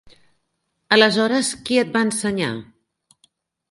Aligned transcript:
Aleshores, 0.97 1.53
qui 1.69 1.81
et 1.85 1.95
va 1.99 2.05
ensenyar? 2.09 2.53